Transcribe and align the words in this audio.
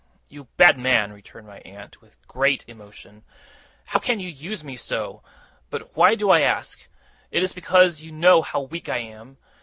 'You 0.29 0.45
bad 0.57 0.79
man,' 0.79 1.13
returned 1.13 1.45
my 1.45 1.59
aunt, 1.59 2.01
with 2.01 2.27
great 2.27 2.65
emotion; 2.67 3.23
'how 3.85 3.99
can 3.99 4.19
you 4.19 4.29
use 4.29 4.63
me 4.63 4.75
so? 4.75 5.21
But 5.69 5.95
why 5.95 6.15
do 6.15 6.31
I 6.31 6.41
ask? 6.41 6.87
It 7.29 7.43
is 7.43 7.53
because 7.53 8.01
you 8.01 8.11
know 8.11 8.41
how 8.41 8.61
weak 8.61 8.89
I 8.89 8.97
am! 8.97 9.37